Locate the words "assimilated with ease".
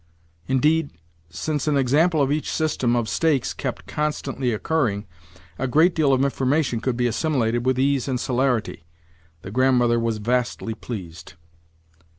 7.05-8.07